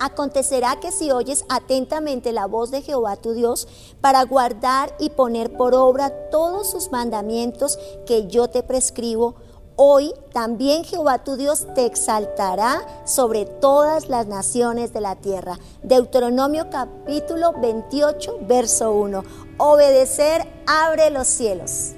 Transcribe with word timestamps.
Acontecerá 0.00 0.78
que 0.80 0.92
si 0.92 1.10
oyes 1.10 1.44
atentamente 1.48 2.32
la 2.32 2.46
voz 2.46 2.70
de 2.70 2.82
Jehová 2.82 3.16
tu 3.16 3.32
Dios 3.32 3.66
para 4.00 4.22
guardar 4.24 4.94
y 4.98 5.10
poner 5.10 5.56
por 5.56 5.74
obra 5.74 6.30
todos 6.30 6.70
sus 6.70 6.92
mandamientos 6.92 7.78
que 8.06 8.28
yo 8.28 8.48
te 8.48 8.62
prescribo, 8.62 9.34
hoy 9.74 10.12
también 10.32 10.84
Jehová 10.84 11.24
tu 11.24 11.36
Dios 11.36 11.66
te 11.74 11.84
exaltará 11.84 12.86
sobre 13.04 13.44
todas 13.44 14.08
las 14.08 14.26
naciones 14.26 14.92
de 14.92 15.00
la 15.00 15.16
tierra. 15.16 15.58
Deuteronomio 15.82 16.70
capítulo 16.70 17.54
28, 17.60 18.38
verso 18.42 18.92
1. 18.92 19.22
Obedecer 19.58 20.46
abre 20.66 21.10
los 21.10 21.26
cielos. 21.26 21.94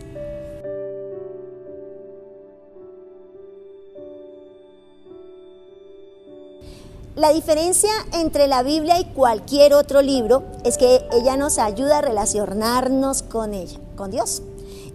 La 7.17 7.33
diferencia 7.33 7.91
entre 8.13 8.47
la 8.47 8.63
Biblia 8.63 9.00
y 9.00 9.05
cualquier 9.05 9.75
otro 9.75 10.01
libro 10.01 10.45
es 10.63 10.79
que 10.79 11.05
ella 11.13 11.37
nos 11.37 11.59
ayuda 11.59 11.99
a 11.99 12.03
relacionarnos 12.03 13.25
con 13.25 13.53
ella, 13.53 13.81
con 13.96 14.13
Dios. 14.13 14.43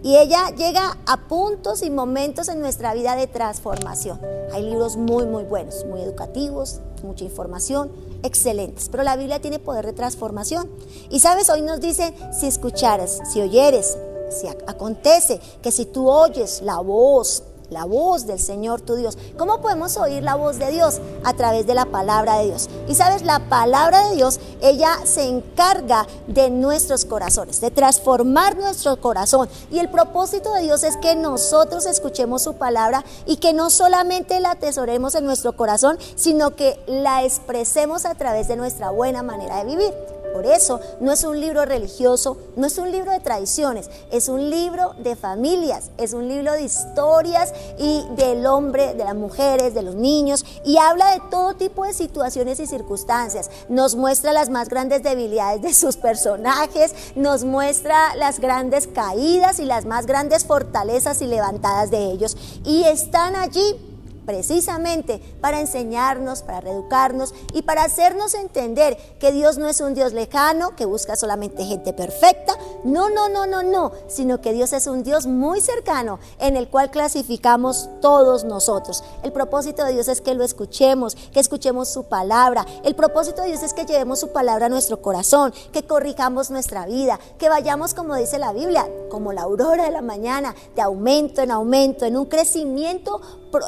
Y 0.02 0.16
ella 0.16 0.48
llega 0.56 0.96
a 1.04 1.28
puntos 1.28 1.82
y 1.82 1.90
momentos 1.90 2.48
en 2.48 2.60
nuestra 2.60 2.94
vida 2.94 3.16
de 3.16 3.26
transformación. 3.26 4.18
Hay 4.52 4.62
libros 4.62 4.96
muy, 4.96 5.26
muy 5.26 5.44
buenos, 5.44 5.84
muy 5.84 6.00
educativos, 6.00 6.80
mucha 7.02 7.24
información, 7.24 7.92
excelentes. 8.22 8.88
Pero 8.88 9.02
la 9.02 9.16
Biblia 9.16 9.42
tiene 9.42 9.58
poder 9.58 9.84
de 9.84 9.92
transformación. 9.92 10.70
Y 11.10 11.20
sabes, 11.20 11.50
hoy 11.50 11.60
nos 11.60 11.80
dice, 11.80 12.14
si 12.32 12.46
escucharas, 12.46 13.20
si 13.30 13.42
oyeres, 13.42 13.98
si 14.30 14.46
acontece 14.46 15.38
que 15.60 15.70
si 15.70 15.84
tú 15.84 16.08
oyes 16.08 16.62
la 16.62 16.78
voz 16.78 17.42
la 17.70 17.84
voz 17.84 18.26
del 18.26 18.38
Señor 18.38 18.80
tu 18.80 18.94
Dios. 18.94 19.18
¿Cómo 19.36 19.60
podemos 19.60 19.96
oír 19.96 20.22
la 20.22 20.34
voz 20.34 20.58
de 20.58 20.70
Dios? 20.70 21.00
A 21.24 21.34
través 21.34 21.66
de 21.66 21.74
la 21.74 21.86
palabra 21.86 22.38
de 22.38 22.46
Dios. 22.46 22.68
Y 22.88 22.94
sabes, 22.94 23.22
la 23.22 23.48
palabra 23.48 24.08
de 24.08 24.16
Dios, 24.16 24.40
ella 24.60 24.98
se 25.04 25.28
encarga 25.28 26.06
de 26.26 26.50
nuestros 26.50 27.04
corazones, 27.04 27.60
de 27.60 27.70
transformar 27.70 28.56
nuestro 28.56 29.00
corazón. 29.00 29.48
Y 29.70 29.78
el 29.78 29.90
propósito 29.90 30.52
de 30.54 30.62
Dios 30.62 30.84
es 30.84 30.96
que 30.96 31.14
nosotros 31.14 31.86
escuchemos 31.86 32.42
su 32.42 32.54
palabra 32.54 33.04
y 33.26 33.36
que 33.36 33.52
no 33.52 33.70
solamente 33.70 34.40
la 34.40 34.52
atesoremos 34.52 35.14
en 35.14 35.24
nuestro 35.24 35.56
corazón, 35.56 35.98
sino 36.14 36.54
que 36.54 36.78
la 36.86 37.24
expresemos 37.24 38.04
a 38.04 38.14
través 38.14 38.48
de 38.48 38.56
nuestra 38.56 38.90
buena 38.90 39.22
manera 39.22 39.58
de 39.58 39.64
vivir. 39.64 40.15
Por 40.36 40.44
eso 40.44 40.80
no 41.00 41.12
es 41.12 41.24
un 41.24 41.40
libro 41.40 41.64
religioso, 41.64 42.36
no 42.56 42.66
es 42.66 42.76
un 42.76 42.92
libro 42.92 43.10
de 43.10 43.20
tradiciones, 43.20 43.88
es 44.12 44.28
un 44.28 44.50
libro 44.50 44.92
de 44.98 45.16
familias, 45.16 45.90
es 45.96 46.12
un 46.12 46.28
libro 46.28 46.52
de 46.52 46.60
historias 46.60 47.54
y 47.78 48.04
del 48.16 48.44
hombre, 48.44 48.92
de 48.92 49.04
las 49.04 49.14
mujeres, 49.14 49.72
de 49.72 49.80
los 49.80 49.94
niños 49.94 50.44
y 50.62 50.76
habla 50.76 51.10
de 51.12 51.22
todo 51.30 51.56
tipo 51.56 51.86
de 51.86 51.94
situaciones 51.94 52.60
y 52.60 52.66
circunstancias. 52.66 53.48
Nos 53.70 53.96
muestra 53.96 54.34
las 54.34 54.50
más 54.50 54.68
grandes 54.68 55.02
debilidades 55.02 55.62
de 55.62 55.72
sus 55.72 55.96
personajes, 55.96 56.94
nos 57.14 57.44
muestra 57.44 58.14
las 58.16 58.38
grandes 58.38 58.88
caídas 58.88 59.58
y 59.58 59.64
las 59.64 59.86
más 59.86 60.04
grandes 60.04 60.44
fortalezas 60.44 61.22
y 61.22 61.28
levantadas 61.28 61.90
de 61.90 62.10
ellos. 62.10 62.36
Y 62.62 62.84
están 62.84 63.36
allí 63.36 63.95
precisamente 64.26 65.20
para 65.40 65.60
enseñarnos, 65.60 66.42
para 66.42 66.60
reeducarnos 66.60 67.34
y 67.54 67.62
para 67.62 67.84
hacernos 67.84 68.34
entender 68.34 68.96
que 69.18 69.32
Dios 69.32 69.56
no 69.56 69.68
es 69.68 69.80
un 69.80 69.94
Dios 69.94 70.12
lejano, 70.12 70.76
que 70.76 70.84
busca 70.84 71.16
solamente 71.16 71.64
gente 71.64 71.92
perfecta. 71.92 72.58
No, 72.84 73.08
no, 73.08 73.28
no, 73.28 73.46
no, 73.46 73.62
no, 73.62 73.92
sino 74.08 74.40
que 74.40 74.52
Dios 74.52 74.72
es 74.72 74.86
un 74.86 75.02
Dios 75.02 75.26
muy 75.26 75.60
cercano 75.60 76.18
en 76.38 76.56
el 76.56 76.68
cual 76.68 76.90
clasificamos 76.90 77.88
todos 78.00 78.44
nosotros. 78.44 79.02
El 79.22 79.32
propósito 79.32 79.84
de 79.84 79.92
Dios 79.92 80.08
es 80.08 80.20
que 80.20 80.34
lo 80.34 80.44
escuchemos, 80.44 81.14
que 81.32 81.40
escuchemos 81.40 81.88
su 81.88 82.04
palabra. 82.04 82.66
El 82.84 82.94
propósito 82.94 83.42
de 83.42 83.48
Dios 83.48 83.62
es 83.62 83.72
que 83.72 83.86
llevemos 83.86 84.20
su 84.20 84.32
palabra 84.32 84.66
a 84.66 84.68
nuestro 84.68 85.00
corazón, 85.00 85.54
que 85.72 85.84
corrijamos 85.84 86.50
nuestra 86.50 86.86
vida, 86.86 87.18
que 87.38 87.48
vayamos, 87.48 87.94
como 87.94 88.16
dice 88.16 88.38
la 88.38 88.52
Biblia, 88.52 88.88
como 89.10 89.32
la 89.32 89.42
aurora 89.42 89.84
de 89.84 89.90
la 89.90 90.02
mañana, 90.02 90.54
de 90.74 90.82
aumento 90.82 91.42
en 91.42 91.50
aumento, 91.50 92.04
en 92.04 92.16
un 92.16 92.26
crecimiento 92.26 93.20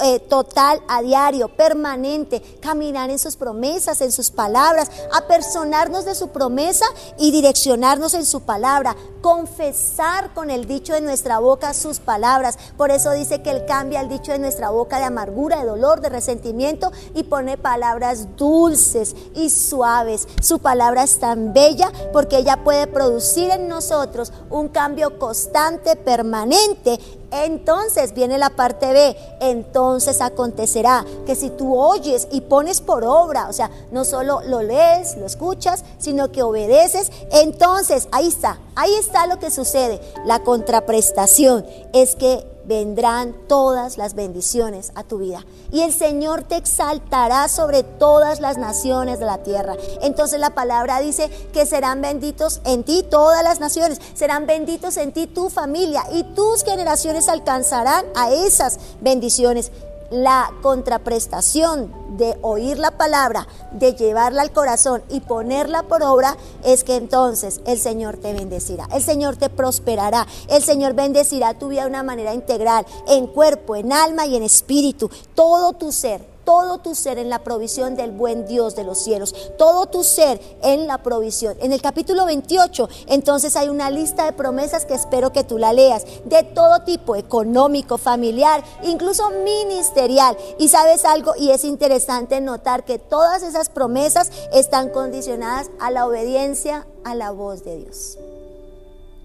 eh, 0.03 0.21
total, 0.21 0.81
a 0.89 1.03
diario, 1.03 1.49
permanente, 1.49 2.41
caminar 2.61 3.11
en 3.11 3.19
sus 3.19 3.37
promesas, 3.37 4.01
en 4.01 4.13
sus 4.13 4.31
palabras, 4.31 4.91
apersonarnos 5.13 6.05
de 6.05 6.15
su 6.15 6.29
promesa 6.29 6.87
y 7.19 7.31
direccionarnos 7.31 8.15
en 8.15 8.25
su 8.25 8.43
palabra, 8.43 8.97
confesar 9.21 10.33
con 10.35 10.51
el 10.51 10.67
dicho 10.67 10.93
de 10.93 11.01
nuestra 11.01 11.39
boca 11.39 11.75
sus 11.75 12.01
palabras. 12.01 12.59
Por 12.77 12.91
eso 12.91 13.13
dice 13.13 13.43
que 13.43 13.51
Él 13.51 13.65
cambia 13.67 14.01
el 14.01 14.09
dicho 14.09 14.33
de 14.33 14.39
nuestra 14.39 14.71
boca 14.71 14.99
de 14.99 15.05
amargura, 15.05 15.61
de 15.61 15.67
dolor, 15.67 16.01
de 16.01 16.09
resentimiento 16.09 16.93
y 17.15 17.25
pone 17.25 17.57
palabras 17.57 18.37
dulces 18.37 19.15
y 19.35 19.51
suaves. 19.51 20.29
Su 20.41 20.59
palabra 20.61 21.03
es 21.03 21.19
tan 21.19 21.53
bella 21.53 21.93
porque 22.13 22.39
ella 22.39 22.63
puede 22.65 22.87
producir 22.87 23.51
en 23.51 23.69
nosotros 23.69 24.33
un 24.51 24.69
cambio 24.69 25.19
constante, 25.19 25.97
permanente 25.97 26.99
entonces 27.31 28.15
viene 28.15 28.39
la 28.39 28.51
parte 28.51 28.93
B, 28.93 29.17
entonces 29.41 30.21
acontecerá 30.21 31.05
que 31.27 31.35
si 31.35 31.51
tú 31.51 31.79
oyes 31.79 32.29
y 32.31 32.43
pones 32.43 32.81
por 32.81 33.05
obra, 33.05 33.49
o 33.49 33.53
sea, 33.53 33.71
no 33.91 34.05
solo 34.05 34.41
lo 34.47 34.63
lees, 34.63 35.17
lo 35.17 35.27
escuchas, 35.27 35.85
sino 35.99 36.33
que 36.33 36.43
obedeces, 36.43 37.11
entonces 37.33 38.09
ahí 38.13 38.29
está, 38.29 38.59
ahí 38.77 38.95
está 38.95 39.27
lo 39.27 39.39
que 39.39 39.51
sucede. 39.51 40.01
La 40.25 40.43
contraprestación 40.43 41.67
es 41.93 42.17
que 42.17 42.58
vendrán 42.69 43.35
todas 43.49 43.97
las 43.97 44.15
bendiciones 44.15 44.93
a 44.95 45.03
tu 45.03 45.19
vida. 45.19 45.45
Y 45.73 45.81
el 45.81 45.93
Señor 45.93 46.43
te 46.43 46.57
exaltará 46.57 47.49
sobre 47.49 47.83
todas 47.83 48.41
las 48.41 48.59
naciones 48.59 49.19
de 49.19 49.25
la 49.25 49.39
tierra. 49.39 49.75
Entonces 50.03 50.39
la 50.39 50.51
palabra 50.51 51.01
dice 51.01 51.31
que 51.53 51.67
serán 51.67 52.03
benditos 52.03 52.61
en 52.65 52.85
ti 52.85 53.03
todas 53.11 53.43
las 53.43 53.59
naciones, 53.59 54.01
serán 54.15 54.47
benditos 54.47 54.99
en 54.99 55.13
ti 55.13 55.27
tu 55.27 55.49
familia 55.49 56.05
y 56.13 56.23
tus 56.35 56.63
generaciones 56.63 57.29
alcanzarán 57.29 58.05
a 58.15 58.31
esas 58.31 58.79
bendiciones 59.01 59.73
la 60.11 60.53
contraprestación 60.63 61.93
de 62.17 62.39
oír 62.43 62.79
la 62.79 62.93
palabra, 62.93 63.47
de 63.73 63.95
llevarla 63.95 64.43
al 64.43 64.53
corazón 64.53 65.03
y 65.09 65.21
ponerla 65.21 65.83
por 65.85 66.03
obra, 66.03 66.37
es 66.65 66.85
que 66.85 66.97
entonces 66.97 67.61
el 67.67 67.79
Señor 67.79 68.17
te 68.17 68.33
bendecirá, 68.33 68.89
el 68.93 69.03
Señor 69.03 69.37
te 69.37 69.51
prosperará, 69.51 70.27
el 70.49 70.63
Señor 70.63 70.95
bendecirá 70.95 71.55
tu 71.55 71.69
vida 71.69 71.83
de 71.83 71.89
una 71.89 72.03
manera 72.03 72.35
integral, 72.35 72.87
en 73.07 73.27
cuerpo, 73.27 73.77
en 73.77 73.93
alma 73.93 74.27
y 74.27 74.37
en 74.37 74.43
espíritu, 74.43 75.11
todo 75.35 75.75
tu 75.75 75.93
ser 75.93 76.38
todo 76.49 76.79
tu 76.79 76.95
ser 76.95 77.19
en 77.19 77.29
la 77.29 77.45
provisión 77.45 77.95
del 77.95 78.11
buen 78.11 78.47
Dios 78.47 78.75
de 78.75 78.83
los 78.83 78.97
cielos, 78.97 79.35
todo 79.59 79.85
tu 79.85 80.03
ser 80.03 80.41
en 80.63 80.87
la 80.87 81.03
provisión. 81.03 81.59
En 81.61 81.75
el 81.75 81.83
capítulo 81.83 82.25
28, 82.25 82.89
entonces 83.09 83.55
hay 83.55 83.69
una 83.69 83.91
lista 83.91 84.25
de 84.25 84.33
promesas 84.33 84.87
que 84.87 84.95
espero 84.95 85.31
que 85.31 85.45
tú 85.45 85.59
la 85.59 85.75
leas, 85.75 86.07
de 86.25 86.45
todo 86.45 86.85
tipo, 86.85 87.17
económico, 87.17 87.99
familiar, 87.99 88.65
incluso 88.83 89.29
ministerial. 89.45 90.39
Y 90.59 90.69
sabes 90.69 91.05
algo, 91.05 91.35
y 91.37 91.51
es 91.51 91.65
interesante 91.65 92.41
notar 92.41 92.87
que 92.87 92.99
todas 92.99 93.43
esas 93.43 93.69
promesas 93.69 94.31
están 94.51 94.89
condicionadas 94.89 95.71
a 95.79 95.91
la 95.91 96.07
obediencia 96.07 96.87
a 97.05 97.15
la 97.15 97.31
voz 97.31 97.63
de 97.63 97.77
Dios. 97.77 98.17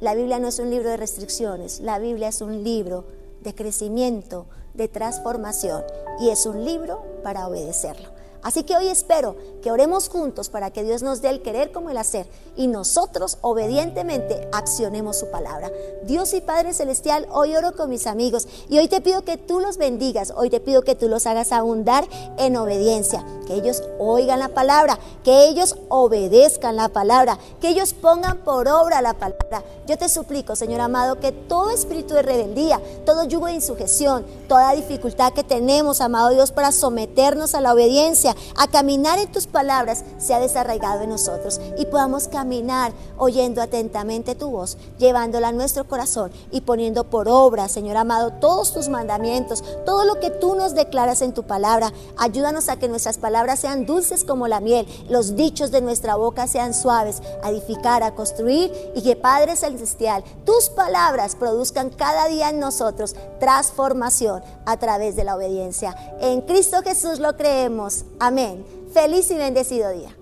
La 0.02 0.14
Biblia 0.14 0.40
no 0.40 0.50
es 0.50 0.60
un 0.60 0.70
libro 0.70 0.90
de 0.90 0.98
restricciones, 0.98 1.80
la 1.80 2.00
Biblia 2.00 2.28
es 2.28 2.42
un 2.42 2.66
libro 2.66 3.06
de 3.40 3.56
crecimiento, 3.56 4.46
de 4.74 4.90
transformación 4.90 5.84
y 6.20 6.30
es 6.30 6.46
un 6.46 6.66
libro 6.66 7.13
para 7.24 7.48
obedecerlo. 7.48 8.13
Así 8.44 8.64
que 8.64 8.76
hoy 8.76 8.88
espero 8.88 9.36
que 9.62 9.72
oremos 9.72 10.10
juntos 10.10 10.50
para 10.50 10.72
que 10.72 10.84
Dios 10.84 11.02
nos 11.02 11.22
dé 11.22 11.30
el 11.30 11.42
querer 11.42 11.72
como 11.72 11.90
el 11.90 11.98
hacer 11.98 12.28
y 12.56 12.68
nosotros 12.68 13.38
obedientemente 13.42 14.48
accionemos 14.52 15.18
su 15.18 15.32
palabra. 15.32 15.72
Dios 16.04 16.34
y 16.34 16.42
Padre 16.42 16.74
Celestial, 16.74 17.28
hoy 17.32 17.56
oro 17.56 17.74
con 17.74 17.90
mis 17.90 18.06
amigos 18.06 18.48
y 18.70 18.78
hoy 18.78 18.90
te 18.90 19.02
pido 19.02 19.24
que 19.24 19.38
tú 19.38 19.60
los 19.60 19.78
bendigas, 19.78 20.34
hoy 20.36 20.50
te 20.50 20.60
pido 20.60 20.82
que 20.82 20.96
tú 20.96 21.08
los 21.08 21.26
hagas 21.26 21.52
abundar 21.52 22.06
en 22.38 22.58
obediencia, 22.58 23.26
que 23.48 23.56
ellos 23.56 23.84
oigan 24.00 24.40
la 24.40 24.50
palabra, 24.50 25.00
que 25.24 25.48
ellos 25.48 25.78
obedezcan 25.88 26.76
la 26.76 26.90
palabra, 26.90 27.40
que 27.62 27.70
ellos 27.70 27.94
pongan 27.94 28.40
por 28.40 28.68
obra 28.68 29.02
la 29.02 29.14
palabra. 29.14 29.64
Yo 29.86 29.98
te 29.98 30.08
suplico, 30.08 30.56
Señor 30.56 30.82
amado, 30.82 31.20
que 31.20 31.32
todo 31.32 31.72
espíritu 31.72 32.14
de 32.14 32.22
rebeldía, 32.22 32.82
todo 33.06 33.24
yugo 33.24 33.48
de 33.48 33.54
insujeción, 33.54 34.26
toda 34.48 34.74
dificultad 34.74 35.34
que 35.34 35.44
tenemos, 35.44 36.00
amado 36.00 36.30
Dios, 36.30 36.52
para 36.52 36.72
someternos 36.72 37.54
a 37.54 37.62
la 37.62 37.74
obediencia, 37.74 38.33
a 38.58 38.68
caminar 38.68 39.20
en 39.20 39.32
tus 39.32 39.48
palabras, 39.48 40.04
se 40.18 40.34
ha 40.34 40.40
desarraigado 40.40 41.02
en 41.02 41.10
nosotros 41.10 41.60
y 41.78 41.86
podamos 41.86 42.28
caminar 42.28 42.94
oyendo 43.18 43.62
atentamente 43.62 44.36
tu 44.36 44.50
voz, 44.50 44.78
llevándola 44.98 45.50
a 45.50 45.52
nuestro 45.52 45.88
corazón 45.88 46.32
y 46.52 46.62
poniendo 46.62 47.10
por 47.10 47.28
obra, 47.28 47.70
Señor 47.70 47.98
amado, 47.98 48.32
todos 48.34 48.74
tus 48.74 48.90
mandamientos, 48.90 49.64
todo 49.86 50.06
lo 50.06 50.20
que 50.20 50.30
tú 50.30 50.56
nos 50.56 50.76
declaras 50.76 51.22
en 51.22 51.34
tu 51.34 51.44
palabra. 51.44 51.92
Ayúdanos 52.18 52.70
a 52.70 52.78
que 52.78 52.90
nuestras 52.90 53.18
palabras 53.18 53.60
sean 53.60 53.86
dulces 53.86 54.24
como 54.24 54.48
la 54.48 54.60
miel, 54.60 54.88
los 55.10 55.36
dichos 55.36 55.72
de 55.72 55.82
nuestra 55.82 56.16
boca 56.16 56.48
sean 56.48 56.74
suaves, 56.74 57.22
a 57.44 57.50
edificar, 57.50 58.04
a 58.04 58.16
construir 58.16 58.72
y 58.96 59.02
que 59.02 59.16
Padre 59.16 59.56
Celestial, 59.56 60.24
tus 60.46 60.70
palabras 60.70 61.36
produzcan 61.36 61.90
cada 61.90 62.28
día 62.28 62.50
en 62.50 62.60
nosotros 62.60 63.16
transformación 63.40 64.42
a 64.66 64.78
través 64.78 65.16
de 65.16 65.24
la 65.24 65.36
obediencia. 65.36 65.96
En 66.20 66.42
Cristo 66.42 66.82
Jesús 66.84 67.20
lo 67.20 67.36
creemos. 67.36 68.06
Amén. 68.26 68.64
Feliz 68.94 69.30
y 69.32 69.36
bendecido 69.36 69.92
día. 69.92 70.16